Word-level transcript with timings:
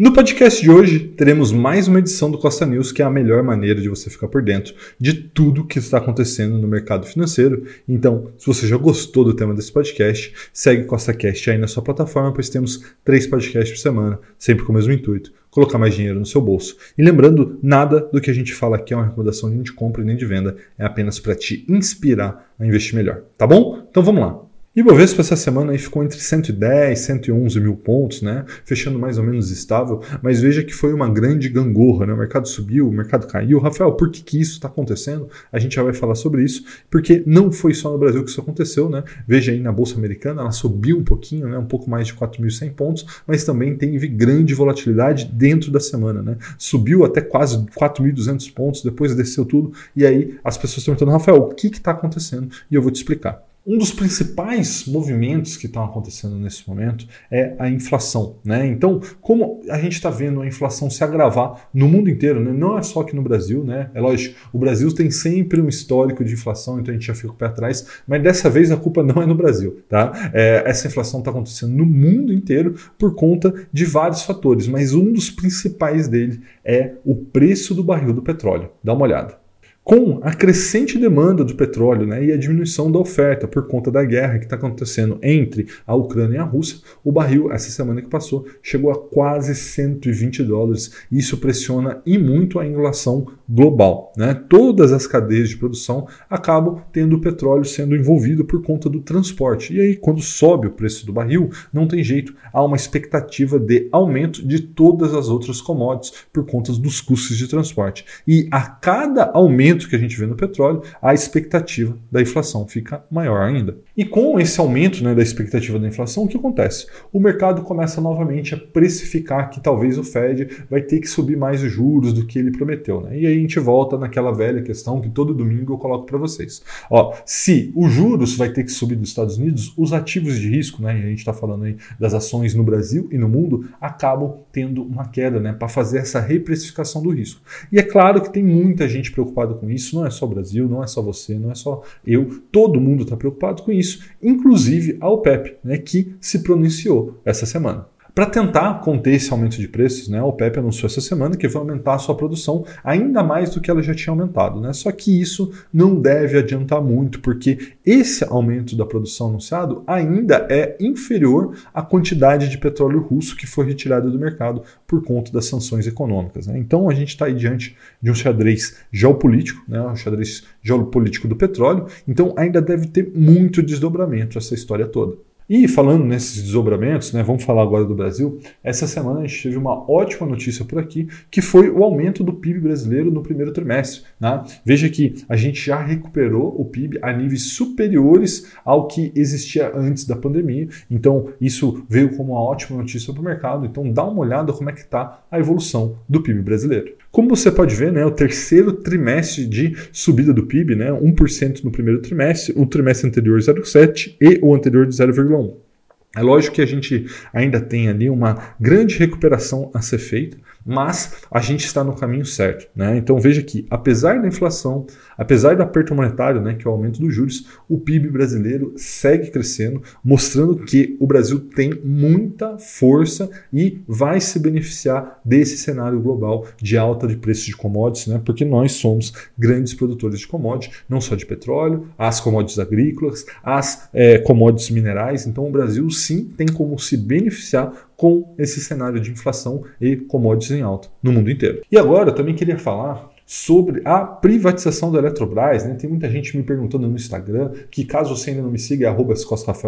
No 0.00 0.14
podcast 0.14 0.62
de 0.62 0.70
hoje, 0.70 0.98
teremos 0.98 1.52
mais 1.52 1.86
uma 1.86 1.98
edição 1.98 2.30
do 2.30 2.38
Costa 2.38 2.64
News, 2.64 2.90
que 2.90 3.02
é 3.02 3.04
a 3.04 3.10
melhor 3.10 3.42
maneira 3.42 3.82
de 3.82 3.88
você 3.90 4.08
ficar 4.08 4.28
por 4.28 4.40
dentro 4.40 4.74
de 4.98 5.12
tudo 5.12 5.66
que 5.66 5.78
está 5.78 5.98
acontecendo 5.98 6.56
no 6.56 6.66
mercado 6.66 7.04
financeiro. 7.04 7.66
Então, 7.86 8.32
se 8.38 8.46
você 8.46 8.66
já 8.66 8.78
gostou 8.78 9.24
do 9.24 9.34
tema 9.34 9.52
desse 9.52 9.70
podcast, 9.70 10.32
segue 10.54 10.84
Costa 10.84 11.12
Cast 11.12 11.50
aí 11.50 11.58
na 11.58 11.66
sua 11.66 11.82
plataforma, 11.82 12.32
pois 12.32 12.48
temos 12.48 12.82
três 13.04 13.26
podcasts 13.26 13.72
por 13.72 13.82
semana, 13.82 14.18
sempre 14.38 14.64
com 14.64 14.72
o 14.72 14.74
mesmo 14.74 14.90
intuito, 14.90 15.34
colocar 15.50 15.76
mais 15.76 15.94
dinheiro 15.94 16.18
no 16.18 16.24
seu 16.24 16.40
bolso. 16.40 16.78
E 16.96 17.02
lembrando, 17.02 17.58
nada 17.62 18.00
do 18.00 18.22
que 18.22 18.30
a 18.30 18.34
gente 18.34 18.54
fala 18.54 18.76
aqui 18.76 18.94
é 18.94 18.96
uma 18.96 19.04
recomendação 19.04 19.50
nem 19.50 19.60
de 19.60 19.74
compra 19.74 20.02
nem 20.02 20.16
de 20.16 20.24
venda, 20.24 20.56
é 20.78 20.84
apenas 20.86 21.20
para 21.20 21.34
te 21.34 21.62
inspirar 21.68 22.50
a 22.58 22.64
investir 22.64 22.94
melhor, 22.94 23.24
tá 23.36 23.46
bom? 23.46 23.86
Então 23.90 24.02
vamos 24.02 24.22
lá. 24.22 24.49
E 24.74 24.82
o 24.82 24.84
Bovespa 24.84 25.20
essa 25.20 25.34
semana 25.34 25.72
aí 25.72 25.78
ficou 25.78 26.04
entre 26.04 26.20
110 26.20 26.96
e 26.96 27.02
111 27.02 27.60
mil 27.60 27.74
pontos, 27.74 28.22
né? 28.22 28.44
fechando 28.64 29.00
mais 29.00 29.18
ou 29.18 29.24
menos 29.24 29.50
estável, 29.50 30.00
mas 30.22 30.40
veja 30.40 30.62
que 30.62 30.72
foi 30.72 30.92
uma 30.92 31.08
grande 31.08 31.48
gangorra, 31.48 32.06
né? 32.06 32.12
o 32.12 32.16
mercado 32.16 32.46
subiu, 32.46 32.88
o 32.88 32.92
mercado 32.92 33.26
caiu. 33.26 33.58
Rafael, 33.58 33.90
por 33.94 34.12
que, 34.12 34.22
que 34.22 34.40
isso 34.40 34.52
está 34.52 34.68
acontecendo? 34.68 35.28
A 35.50 35.58
gente 35.58 35.74
já 35.74 35.82
vai 35.82 35.92
falar 35.92 36.14
sobre 36.14 36.44
isso, 36.44 36.64
porque 36.88 37.20
não 37.26 37.50
foi 37.50 37.74
só 37.74 37.90
no 37.90 37.98
Brasil 37.98 38.22
que 38.22 38.30
isso 38.30 38.40
aconteceu. 38.40 38.88
Né? 38.88 39.02
Veja 39.26 39.50
aí 39.50 39.58
na 39.58 39.72
Bolsa 39.72 39.96
Americana, 39.96 40.42
ela 40.42 40.52
subiu 40.52 40.98
um 40.98 41.04
pouquinho, 41.04 41.48
né? 41.48 41.58
um 41.58 41.66
pouco 41.66 41.90
mais 41.90 42.06
de 42.06 42.14
4.100 42.14 42.72
pontos, 42.72 43.04
mas 43.26 43.42
também 43.42 43.76
teve 43.76 44.06
grande 44.06 44.54
volatilidade 44.54 45.24
dentro 45.24 45.72
da 45.72 45.80
semana. 45.80 46.22
Né? 46.22 46.36
Subiu 46.56 47.04
até 47.04 47.20
quase 47.20 47.58
4.200 47.76 48.54
pontos, 48.54 48.84
depois 48.84 49.16
desceu 49.16 49.44
tudo, 49.44 49.72
e 49.96 50.06
aí 50.06 50.38
as 50.44 50.56
pessoas 50.56 50.78
estão 50.78 50.94
perguntando, 50.94 51.18
Rafael, 51.18 51.38
o 51.38 51.54
que 51.56 51.66
está 51.66 51.90
acontecendo? 51.90 52.48
E 52.70 52.76
eu 52.76 52.80
vou 52.80 52.92
te 52.92 52.96
explicar. 52.98 53.49
Um 53.70 53.78
dos 53.78 53.92
principais 53.92 54.84
movimentos 54.84 55.56
que 55.56 55.66
estão 55.66 55.84
acontecendo 55.84 56.34
nesse 56.34 56.68
momento 56.68 57.06
é 57.30 57.54
a 57.56 57.70
inflação. 57.70 58.34
Né? 58.44 58.66
Então, 58.66 59.00
como 59.20 59.60
a 59.70 59.78
gente 59.78 59.92
está 59.92 60.10
vendo 60.10 60.42
a 60.42 60.46
inflação 60.46 60.90
se 60.90 61.04
agravar 61.04 61.68
no 61.72 61.86
mundo 61.86 62.10
inteiro, 62.10 62.40
né? 62.40 62.50
não 62.52 62.76
é 62.76 62.82
só 62.82 63.02
aqui 63.02 63.14
no 63.14 63.22
Brasil, 63.22 63.62
né? 63.62 63.88
é 63.94 64.00
lógico, 64.00 64.34
o 64.52 64.58
Brasil 64.58 64.92
tem 64.92 65.08
sempre 65.12 65.60
um 65.60 65.68
histórico 65.68 66.24
de 66.24 66.32
inflação, 66.32 66.80
então 66.80 66.90
a 66.90 66.96
gente 66.96 67.06
já 67.06 67.14
fica 67.14 67.32
o 67.32 67.36
pé 67.36 67.46
atrás, 67.46 67.86
mas 68.08 68.20
dessa 68.20 68.50
vez 68.50 68.72
a 68.72 68.76
culpa 68.76 69.04
não 69.04 69.22
é 69.22 69.26
no 69.26 69.36
Brasil. 69.36 69.80
Tá? 69.88 70.32
É, 70.34 70.64
essa 70.66 70.88
inflação 70.88 71.20
está 71.20 71.30
acontecendo 71.30 71.72
no 71.72 71.86
mundo 71.86 72.32
inteiro 72.32 72.74
por 72.98 73.14
conta 73.14 73.54
de 73.72 73.84
vários 73.84 74.22
fatores, 74.22 74.66
mas 74.66 74.94
um 74.94 75.12
dos 75.12 75.30
principais 75.30 76.08
dele 76.08 76.40
é 76.64 76.94
o 77.04 77.14
preço 77.14 77.72
do 77.72 77.84
barril 77.84 78.12
do 78.12 78.20
petróleo. 78.20 78.70
Dá 78.82 78.92
uma 78.92 79.04
olhada. 79.04 79.39
Com 79.82 80.20
a 80.22 80.34
crescente 80.34 80.98
demanda 80.98 81.42
do 81.42 81.54
petróleo 81.54 82.06
né, 82.06 82.22
e 82.22 82.32
a 82.32 82.36
diminuição 82.36 82.92
da 82.92 82.98
oferta 82.98 83.48
por 83.48 83.66
conta 83.66 83.90
da 83.90 84.04
guerra 84.04 84.38
que 84.38 84.44
está 84.44 84.54
acontecendo 84.54 85.18
entre 85.22 85.66
a 85.86 85.94
Ucrânia 85.94 86.36
e 86.36 86.38
a 86.38 86.44
Rússia, 86.44 86.80
o 87.02 87.10
barril, 87.10 87.50
essa 87.50 87.70
semana 87.70 88.02
que 88.02 88.08
passou, 88.08 88.46
chegou 88.62 88.90
a 88.92 88.98
quase 88.98 89.54
120 89.54 90.44
dólares. 90.44 90.92
Isso 91.10 91.38
pressiona 91.38 92.02
e 92.04 92.18
muito 92.18 92.58
a 92.58 92.66
inflação 92.66 93.26
global. 93.48 94.12
Né? 94.16 94.34
Todas 94.48 94.92
as 94.92 95.06
cadeias 95.06 95.48
de 95.48 95.56
produção 95.56 96.06
acabam 96.28 96.82
tendo 96.92 97.16
o 97.16 97.20
petróleo 97.20 97.64
sendo 97.64 97.96
envolvido 97.96 98.44
por 98.44 98.62
conta 98.62 98.88
do 98.88 99.00
transporte. 99.00 99.74
E 99.74 99.80
aí, 99.80 99.96
quando 99.96 100.20
sobe 100.20 100.68
o 100.68 100.72
preço 100.72 101.04
do 101.04 101.12
barril, 101.12 101.50
não 101.72 101.88
tem 101.88 102.04
jeito, 102.04 102.34
há 102.52 102.62
uma 102.62 102.76
expectativa 102.76 103.58
de 103.58 103.88
aumento 103.90 104.46
de 104.46 104.60
todas 104.60 105.14
as 105.14 105.28
outras 105.28 105.60
commodities 105.60 106.12
por 106.32 106.46
conta 106.46 106.70
dos 106.72 107.00
custos 107.00 107.36
de 107.36 107.48
transporte. 107.48 108.04
E 108.28 108.46
a 108.52 108.60
cada 108.60 109.30
aumento 109.32 109.69
aumento 109.70 109.88
que 109.88 109.96
a 109.96 109.98
gente 109.98 110.18
vê 110.18 110.26
no 110.26 110.34
petróleo, 110.34 110.82
a 111.00 111.14
expectativa 111.14 111.96
da 112.10 112.20
inflação 112.20 112.66
fica 112.66 113.04
maior 113.10 113.42
ainda. 113.42 113.78
E 113.96 114.04
com 114.04 114.38
esse 114.40 114.58
aumento 114.60 115.02
né, 115.02 115.14
da 115.14 115.22
expectativa 115.22 115.78
da 115.78 115.86
inflação, 115.86 116.24
o 116.24 116.28
que 116.28 116.36
acontece? 116.36 116.86
O 117.12 117.20
mercado 117.20 117.62
começa 117.62 118.00
novamente 118.00 118.54
a 118.54 118.58
precificar 118.58 119.50
que 119.50 119.60
talvez 119.60 119.98
o 119.98 120.04
Fed 120.04 120.48
vai 120.68 120.82
ter 120.82 121.00
que 121.00 121.08
subir 121.08 121.36
mais 121.36 121.62
os 121.62 121.70
juros 121.70 122.12
do 122.12 122.26
que 122.26 122.38
ele 122.38 122.50
prometeu. 122.50 123.00
Né? 123.00 123.20
E 123.20 123.26
aí 123.26 123.36
a 123.36 123.40
gente 123.40 123.58
volta 123.58 123.96
naquela 123.96 124.32
velha 124.32 124.62
questão 124.62 125.00
que 125.00 125.08
todo 125.08 125.34
domingo 125.34 125.74
eu 125.74 125.78
coloco 125.78 126.06
para 126.06 126.18
vocês. 126.18 126.62
Ó, 126.90 127.14
se 127.24 127.72
os 127.76 127.92
juros 127.92 128.36
vai 128.36 128.50
ter 128.50 128.64
que 128.64 128.72
subir 128.72 128.96
dos 128.96 129.08
Estados 129.08 129.38
Unidos, 129.38 129.72
os 129.76 129.92
ativos 129.92 130.38
de 130.38 130.48
risco, 130.48 130.82
né, 130.82 130.92
a 130.92 131.08
gente 131.08 131.18
está 131.18 131.32
falando 131.32 131.64
aí 131.64 131.76
das 131.98 132.14
ações 132.14 132.54
no 132.54 132.64
Brasil 132.64 133.08
e 133.10 133.18
no 133.18 133.28
mundo, 133.28 133.68
acabam 133.80 134.38
tendo 134.52 134.82
uma 134.82 135.08
queda 135.08 135.38
né, 135.38 135.52
para 135.52 135.68
fazer 135.68 135.98
essa 135.98 136.20
reprecificação 136.20 137.02
do 137.02 137.10
risco. 137.10 137.40
E 137.70 137.78
é 137.78 137.82
claro 137.82 138.20
que 138.22 138.32
tem 138.32 138.42
muita 138.42 138.88
gente 138.88 139.12
preocupada 139.12 139.54
com 139.60 139.70
isso, 139.70 139.94
não 139.94 140.06
é 140.06 140.10
só 140.10 140.24
o 140.24 140.28
Brasil, 140.28 140.68
não 140.68 140.82
é 140.82 140.86
só 140.86 141.02
você, 141.02 141.38
não 141.38 141.50
é 141.50 141.54
só 141.54 141.82
eu, 142.04 142.42
todo 142.50 142.80
mundo 142.80 143.04
está 143.04 143.16
preocupado 143.16 143.62
com 143.62 143.70
isso, 143.70 144.02
inclusive 144.22 144.96
a 145.00 145.08
OPEP, 145.08 145.56
né, 145.62 145.78
que 145.78 146.14
se 146.20 146.40
pronunciou 146.40 147.20
essa 147.24 147.46
semana. 147.46 147.86
Para 148.20 148.28
tentar 148.28 148.74
conter 148.80 149.14
esse 149.14 149.32
aumento 149.32 149.56
de 149.56 149.66
preços, 149.66 150.06
né, 150.06 150.18
a 150.18 150.26
OPEP 150.26 150.58
anunciou 150.58 150.90
essa 150.90 151.00
semana 151.00 151.38
que 151.38 151.48
vai 151.48 151.62
aumentar 151.62 151.94
a 151.94 151.98
sua 151.98 152.14
produção 152.14 152.66
ainda 152.84 153.22
mais 153.22 153.48
do 153.48 153.62
que 153.62 153.70
ela 153.70 153.82
já 153.82 153.94
tinha 153.94 154.12
aumentado. 154.12 154.60
Né? 154.60 154.74
Só 154.74 154.92
que 154.92 155.18
isso 155.18 155.50
não 155.72 155.98
deve 155.98 156.36
adiantar 156.36 156.82
muito, 156.82 157.20
porque 157.20 157.72
esse 157.82 158.22
aumento 158.24 158.76
da 158.76 158.84
produção 158.84 159.28
anunciado 159.28 159.82
ainda 159.86 160.46
é 160.50 160.76
inferior 160.78 161.56
à 161.72 161.80
quantidade 161.80 162.50
de 162.50 162.58
petróleo 162.58 163.00
russo 163.00 163.34
que 163.34 163.46
foi 163.46 163.64
retirado 163.64 164.10
do 164.10 164.18
mercado 164.18 164.64
por 164.86 165.02
conta 165.02 165.32
das 165.32 165.46
sanções 165.46 165.86
econômicas. 165.86 166.46
Né? 166.46 166.58
Então 166.58 166.90
a 166.90 166.94
gente 166.94 167.08
está 167.08 167.24
aí 167.24 167.32
diante 167.32 167.74
de 168.02 168.10
um 168.10 168.14
xadrez 168.14 168.80
geopolítico, 168.92 169.64
né, 169.66 169.80
um 169.80 169.96
xadrez 169.96 170.44
geopolítico 170.62 171.26
do 171.26 171.36
petróleo, 171.36 171.86
então 172.06 172.34
ainda 172.36 172.60
deve 172.60 172.86
ter 172.86 173.10
muito 173.16 173.62
desdobramento 173.62 174.36
essa 174.36 174.52
história 174.52 174.86
toda. 174.86 175.29
E 175.50 175.66
falando 175.66 176.04
nesses 176.04 176.40
desdobramentos, 176.40 177.12
né, 177.12 177.24
vamos 177.24 177.42
falar 177.42 177.64
agora 177.64 177.84
do 177.84 177.92
Brasil. 177.92 178.38
Essa 178.62 178.86
semana 178.86 179.18
a 179.18 179.26
gente 179.26 179.42
teve 179.42 179.56
uma 179.56 179.90
ótima 179.90 180.24
notícia 180.24 180.64
por 180.64 180.78
aqui, 180.78 181.08
que 181.28 181.42
foi 181.42 181.68
o 181.68 181.82
aumento 181.82 182.22
do 182.22 182.32
PIB 182.32 182.60
brasileiro 182.60 183.10
no 183.10 183.20
primeiro 183.20 183.52
trimestre. 183.52 184.02
Né? 184.20 184.44
Veja 184.64 184.88
que 184.88 185.24
a 185.28 185.34
gente 185.34 185.60
já 185.60 185.82
recuperou 185.82 186.54
o 186.56 186.64
PIB 186.64 187.00
a 187.02 187.12
níveis 187.12 187.50
superiores 187.54 188.52
ao 188.64 188.86
que 188.86 189.10
existia 189.12 189.72
antes 189.74 190.06
da 190.06 190.14
pandemia. 190.14 190.68
Então, 190.88 191.30
isso 191.40 191.84
veio 191.88 192.16
como 192.16 192.30
uma 192.30 192.40
ótima 192.40 192.78
notícia 192.78 193.12
para 193.12 193.20
o 193.20 193.24
mercado. 193.24 193.66
Então, 193.66 193.90
dá 193.90 194.04
uma 194.04 194.20
olhada 194.20 194.52
como 194.52 194.70
é 194.70 194.72
que 194.72 194.82
está 194.82 195.24
a 195.28 195.40
evolução 195.40 195.96
do 196.08 196.22
PIB 196.22 196.42
brasileiro. 196.42 196.92
Como 197.10 197.28
você 197.28 197.50
pode 197.50 197.74
ver, 197.74 197.90
né, 197.90 198.06
o 198.06 198.10
terceiro 198.12 198.72
trimestre 198.72 199.44
de 199.44 199.74
subida 199.92 200.32
do 200.32 200.46
PIB, 200.46 200.76
né, 200.76 200.92
1% 200.92 201.64
no 201.64 201.72
primeiro 201.72 202.00
trimestre, 202.00 202.54
o 202.56 202.64
trimestre 202.64 203.08
anterior 203.08 203.40
0,7% 203.40 204.14
e 204.20 204.38
o 204.40 204.54
anterior 204.54 204.86
de 204.86 204.94
0,1%. 204.94 205.39
Bom, 205.40 205.69
é 206.16 206.22
lógico 206.22 206.56
que 206.56 206.62
a 206.62 206.66
gente 206.66 207.06
ainda 207.32 207.60
tem 207.60 207.88
ali 207.88 208.10
uma 208.10 208.54
grande 208.58 208.98
recuperação 208.98 209.70
a 209.72 209.80
ser 209.80 209.98
feita, 209.98 210.36
mas 210.66 211.14
a 211.30 211.40
gente 211.40 211.64
está 211.64 211.84
no 211.84 211.94
caminho 211.94 212.26
certo. 212.26 212.68
Né? 212.74 212.96
Então 212.96 213.18
veja 213.18 213.42
que, 213.42 213.64
apesar 213.70 214.20
da 214.20 214.26
inflação, 214.26 214.86
apesar 215.16 215.54
do 215.56 215.62
aperto 215.62 215.94
monetário, 215.94 216.40
né, 216.40 216.54
que 216.54 216.66
é 216.66 216.70
o 216.70 216.72
aumento 216.72 217.00
dos 217.00 217.14
juros, 217.14 217.46
o 217.68 217.78
PIB 217.78 218.08
brasileiro 218.08 218.72
segue 218.76 219.30
crescendo, 219.30 219.82
mostrando 220.04 220.56
que 220.56 220.96
o 220.98 221.06
Brasil 221.06 221.38
tem 221.38 221.80
muita 221.84 222.58
força 222.58 223.30
e 223.52 223.80
vai 223.86 224.20
se 224.20 224.38
beneficiar 224.38 225.20
desse 225.24 225.58
cenário 225.58 226.00
global 226.00 226.44
de 226.60 226.76
alta 226.76 227.06
de 227.06 227.16
preços 227.16 227.44
de 227.44 227.56
commodities, 227.56 228.08
né, 228.08 228.20
porque 228.24 228.44
nós 228.44 228.72
somos 228.72 229.12
grandes 229.38 229.74
produtores 229.74 230.20
de 230.20 230.26
commodities, 230.26 230.76
não 230.88 231.00
só 231.00 231.14
de 231.14 231.24
petróleo, 231.24 231.86
as 231.96 232.20
commodities 232.20 232.58
agrícolas, 232.58 233.24
as 233.44 233.88
é, 233.92 234.18
commodities 234.18 234.70
minerais. 234.70 235.26
Então 235.26 235.46
o 235.46 235.52
Brasil 235.52 235.88
sim 236.00 236.24
tem 236.36 236.46
como 236.46 236.78
se 236.78 236.96
beneficiar 236.96 237.72
com 237.96 238.34
esse 238.38 238.60
cenário 238.60 239.00
de 239.00 239.10
inflação 239.10 239.62
e 239.80 239.96
commodities 239.96 240.52
em 240.52 240.62
alta 240.62 240.88
no 241.02 241.12
mundo 241.12 241.30
inteiro. 241.30 241.62
E 241.70 241.78
agora 241.78 242.10
eu 242.10 242.14
também 242.14 242.34
queria 242.34 242.58
falar 242.58 243.10
sobre 243.32 243.80
a 243.84 244.00
privatização 244.00 244.90
da 244.90 244.98
Eletrobras. 244.98 245.64
Né? 245.64 245.74
Tem 245.74 245.88
muita 245.88 246.10
gente 246.10 246.36
me 246.36 246.42
perguntando 246.42 246.88
no 246.88 246.96
Instagram, 246.96 247.52
que 247.70 247.84
caso 247.84 248.16
você 248.16 248.30
ainda 248.30 248.42
não 248.42 248.50
me 248.50 248.58
siga, 248.58 248.86
é 248.86 248.88
arroba 248.88 249.14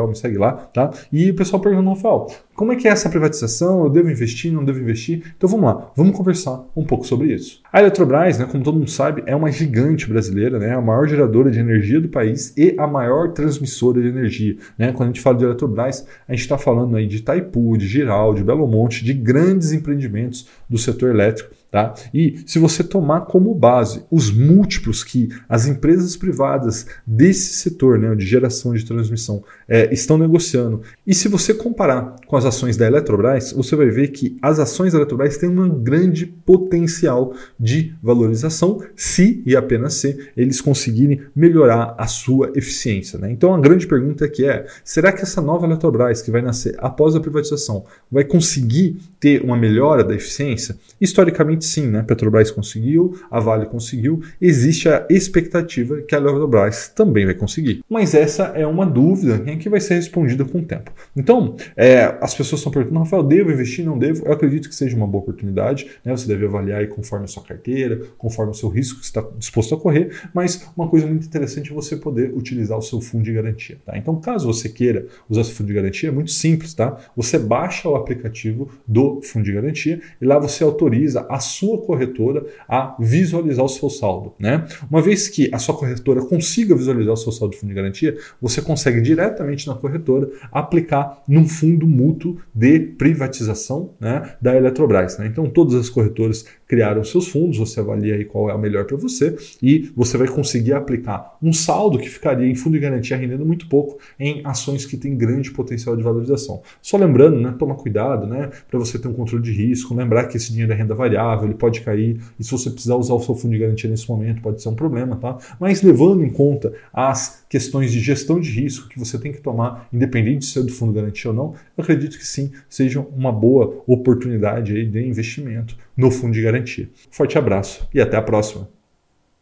me 0.08 0.16
segue 0.16 0.36
lá, 0.36 0.52
tá? 0.52 0.90
E 1.12 1.30
o 1.30 1.34
pessoal 1.36 1.62
perguntando, 1.62 1.90
Rafael, 1.90 2.26
como 2.54 2.72
é 2.72 2.76
que 2.76 2.86
é 2.86 2.90
essa 2.90 3.08
privatização? 3.08 3.84
Eu 3.84 3.90
devo 3.90 4.10
investir, 4.10 4.52
não 4.52 4.64
devo 4.64 4.78
investir? 4.78 5.34
Então 5.36 5.48
vamos 5.48 5.66
lá, 5.66 5.90
vamos 5.96 6.16
conversar 6.16 6.64
um 6.76 6.84
pouco 6.84 7.06
sobre 7.06 7.32
isso. 7.32 7.60
A 7.72 7.80
Eletrobras, 7.80 8.38
né, 8.38 8.46
como 8.50 8.62
todo 8.62 8.78
mundo 8.78 8.90
sabe, 8.90 9.22
é 9.26 9.34
uma 9.34 9.50
gigante 9.50 10.08
brasileira, 10.08 10.58
né, 10.58 10.74
a 10.74 10.80
maior 10.80 11.08
geradora 11.08 11.50
de 11.50 11.58
energia 11.58 12.00
do 12.00 12.08
país 12.08 12.52
e 12.56 12.74
a 12.78 12.86
maior 12.86 13.32
transmissora 13.32 14.00
de 14.00 14.08
energia. 14.08 14.56
Né? 14.78 14.92
Quando 14.92 15.04
a 15.04 15.12
gente 15.12 15.20
fala 15.20 15.38
de 15.38 15.44
Eletrobras, 15.44 16.06
a 16.28 16.32
gente 16.32 16.42
está 16.42 16.58
falando 16.58 16.96
aí 16.96 17.06
de 17.06 17.16
Itaipu, 17.16 17.76
de 17.76 17.86
Giral, 17.86 18.34
de 18.34 18.44
Belo 18.44 18.66
Monte, 18.66 19.04
de 19.04 19.14
grandes 19.14 19.72
empreendimentos 19.72 20.46
do 20.68 20.76
setor 20.76 21.10
elétrico 21.10 21.62
Tá? 21.72 21.94
E 22.12 22.42
se 22.44 22.58
você 22.58 22.84
tomar 22.84 23.22
como 23.22 23.54
base 23.54 24.04
os 24.10 24.30
múltiplos 24.30 25.02
que 25.02 25.30
as 25.48 25.66
empresas 25.66 26.14
privadas 26.18 26.86
desse 27.06 27.54
setor 27.54 27.98
né, 27.98 28.14
de 28.14 28.26
geração 28.26 28.74
de 28.74 28.84
transmissão 28.84 29.42
é, 29.66 29.90
estão 29.90 30.18
negociando, 30.18 30.82
e 31.06 31.14
se 31.14 31.28
você 31.28 31.54
comparar 31.54 32.16
com 32.26 32.36
as 32.36 32.44
ações 32.52 32.76
da 32.76 32.86
Eletrobras, 32.86 33.52
você 33.52 33.74
vai 33.74 33.88
ver 33.88 34.08
que 34.08 34.36
as 34.42 34.58
ações 34.58 34.92
da 34.92 34.98
Eletrobras 34.98 35.36
têm 35.38 35.48
um 35.48 35.82
grande 35.82 36.26
potencial 36.26 37.34
de 37.58 37.94
valorização 38.02 38.80
se 38.94 39.42
e 39.46 39.56
apenas 39.56 39.94
se 39.94 40.30
eles 40.36 40.60
conseguirem 40.60 41.20
melhorar 41.34 41.94
a 41.96 42.06
sua 42.06 42.52
eficiência. 42.54 43.18
Né? 43.18 43.30
Então 43.30 43.54
a 43.54 43.60
grande 43.60 43.86
pergunta 43.86 44.24
aqui 44.24 44.46
é: 44.46 44.66
será 44.84 45.12
que 45.12 45.22
essa 45.22 45.40
nova 45.40 45.66
Eletrobras 45.66 46.22
que 46.22 46.30
vai 46.30 46.42
nascer 46.42 46.74
após 46.78 47.16
a 47.16 47.20
privatização 47.20 47.84
vai 48.10 48.24
conseguir 48.24 48.98
ter 49.18 49.42
uma 49.42 49.56
melhora 49.56 50.04
da 50.04 50.14
eficiência? 50.14 50.76
Historicamente, 51.00 51.64
sim, 51.64 51.86
né? 51.86 52.02
Petrobras 52.02 52.50
conseguiu, 52.50 53.18
a 53.30 53.40
Vale 53.40 53.66
conseguiu, 53.66 54.20
existe 54.40 54.88
a 54.88 55.06
expectativa 55.08 56.02
que 56.02 56.14
a 56.14 56.18
Eletrobras 56.18 56.88
também 56.88 57.24
vai 57.24 57.34
conseguir. 57.34 57.82
Mas 57.88 58.14
essa 58.14 58.44
é 58.54 58.66
uma 58.66 58.84
dúvida 58.84 59.38
que 59.56 59.68
vai 59.68 59.80
ser 59.80 59.94
respondida 59.94 60.44
com 60.44 60.58
o 60.58 60.62
tempo. 60.62 60.92
Então, 61.16 61.56
é, 61.76 62.16
as 62.32 62.36
pessoas 62.36 62.60
estão 62.60 62.72
perguntando, 62.72 63.00
Rafael, 63.00 63.22
devo 63.22 63.52
investir, 63.52 63.84
não 63.84 63.98
devo? 63.98 64.24
Eu 64.26 64.32
acredito 64.32 64.68
que 64.68 64.74
seja 64.74 64.96
uma 64.96 65.06
boa 65.06 65.22
oportunidade, 65.22 65.86
né? 66.04 66.16
Você 66.16 66.26
deve 66.26 66.46
avaliar 66.46 66.86
conforme 66.88 67.24
a 67.24 67.28
sua 67.28 67.42
carteira, 67.42 68.00
conforme 68.18 68.52
o 68.52 68.54
seu 68.54 68.68
risco 68.68 69.00
que 69.00 69.04
está 69.04 69.24
disposto 69.38 69.74
a 69.74 69.78
correr, 69.78 70.10
mas 70.34 70.66
uma 70.76 70.88
coisa 70.88 71.06
muito 71.06 71.26
interessante 71.26 71.70
é 71.70 71.74
você 71.74 71.96
poder 71.96 72.32
utilizar 72.34 72.78
o 72.78 72.82
seu 72.82 73.00
fundo 73.00 73.24
de 73.24 73.32
garantia, 73.32 73.78
tá? 73.84 73.96
Então, 73.96 74.18
caso 74.20 74.46
você 74.46 74.68
queira 74.68 75.06
usar 75.28 75.44
seu 75.44 75.54
fundo 75.54 75.66
de 75.66 75.74
garantia, 75.74 76.08
é 76.08 76.12
muito 76.12 76.30
simples, 76.30 76.74
tá? 76.74 76.98
Você 77.16 77.38
baixa 77.38 77.88
o 77.88 77.96
aplicativo 77.96 78.70
do 78.86 79.20
fundo 79.22 79.44
de 79.44 79.52
garantia 79.52 80.00
e 80.20 80.24
lá 80.24 80.38
você 80.38 80.64
autoriza 80.64 81.26
a 81.28 81.38
sua 81.38 81.78
corretora 81.78 82.46
a 82.68 82.96
visualizar 82.98 83.64
o 83.64 83.68
seu 83.68 83.90
saldo. 83.90 84.34
Né? 84.38 84.66
Uma 84.90 85.02
vez 85.02 85.28
que 85.28 85.50
a 85.52 85.58
sua 85.58 85.76
corretora 85.76 86.22
consiga 86.22 86.74
visualizar 86.74 87.12
o 87.12 87.16
seu 87.16 87.32
saldo 87.32 87.52
de 87.52 87.60
fundo 87.60 87.68
de 87.68 87.74
garantia, 87.74 88.16
você 88.40 88.62
consegue 88.62 89.00
diretamente 89.00 89.66
na 89.66 89.74
corretora 89.74 90.30
aplicar 90.50 91.22
num 91.28 91.46
fundo 91.46 91.86
mútuo 91.86 92.21
de 92.54 92.78
privatização 92.78 93.90
né, 94.00 94.34
da 94.40 94.56
Eletrobras. 94.56 95.18
Né? 95.18 95.26
Então, 95.26 95.48
todas 95.48 95.74
as 95.74 95.88
corretoras 95.88 96.44
criaram 96.66 97.04
seus 97.04 97.28
fundos, 97.28 97.58
você 97.58 97.80
avalia 97.80 98.14
aí 98.14 98.24
qual 98.24 98.48
é 98.48 98.54
o 98.54 98.58
melhor 98.58 98.86
para 98.86 98.96
você 98.96 99.36
e 99.62 99.90
você 99.94 100.16
vai 100.16 100.26
conseguir 100.26 100.72
aplicar 100.72 101.36
um 101.42 101.52
saldo 101.52 101.98
que 101.98 102.08
ficaria 102.08 102.48
em 102.48 102.54
fundo 102.54 102.74
de 102.74 102.80
garantia 102.80 103.16
rendendo 103.16 103.44
muito 103.44 103.68
pouco 103.68 103.98
em 104.18 104.40
ações 104.44 104.86
que 104.86 104.96
têm 104.96 105.16
grande 105.16 105.50
potencial 105.50 105.96
de 105.96 106.02
valorização. 106.02 106.62
Só 106.80 106.96
lembrando, 106.96 107.38
né, 107.38 107.54
cuidado, 107.74 108.26
né, 108.26 108.50
para 108.70 108.78
você 108.78 108.98
ter 108.98 109.08
um 109.08 109.12
controle 109.12 109.42
de 109.42 109.52
risco, 109.52 109.94
lembrar 109.94 110.26
que 110.28 110.36
esse 110.36 110.50
dinheiro 110.50 110.72
é 110.72 110.74
renda 110.74 110.94
variável, 110.94 111.46
ele 111.46 111.54
pode 111.54 111.80
cair 111.82 112.20
e 112.38 112.44
se 112.44 112.50
você 112.50 112.70
precisar 112.70 112.96
usar 112.96 113.14
o 113.14 113.20
seu 113.20 113.34
fundo 113.34 113.52
de 113.52 113.58
garantia 113.58 113.90
nesse 113.90 114.08
momento 114.08 114.40
pode 114.40 114.62
ser 114.62 114.68
um 114.68 114.74
problema, 114.74 115.16
tá? 115.16 115.36
Mas 115.60 115.82
levando 115.82 116.24
em 116.24 116.30
conta 116.30 116.72
as 116.92 117.44
questões 117.48 117.92
de 117.92 118.00
gestão 118.00 118.40
de 118.40 118.50
risco 118.50 118.88
que 118.88 118.98
você 118.98 119.18
tem 119.18 119.30
que 119.30 119.40
tomar, 119.40 119.88
independente 119.92 120.38
de 120.38 120.46
ser 120.46 120.62
do 120.62 120.72
fundo 120.72 120.92
de 120.92 121.00
garantia 121.00 121.30
ou 121.30 121.36
não, 121.36 121.54
eu 121.76 121.84
acredito 122.12 122.18
que 122.18 122.26
sim, 122.26 122.52
seja 122.68 123.00
uma 123.00 123.32
boa 123.32 123.82
oportunidade 123.86 124.86
de 124.86 125.06
investimento 125.06 125.76
no 125.96 126.10
fundo 126.10 126.32
de 126.32 126.42
garantia. 126.42 126.88
Forte 127.10 127.38
abraço 127.38 127.88
e 127.92 128.00
até 128.00 128.16
a 128.16 128.22
próxima. 128.22 128.68